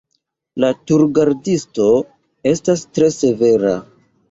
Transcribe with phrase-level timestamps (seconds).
[0.63, 1.85] La turgardisto
[2.55, 3.79] estas tre severa.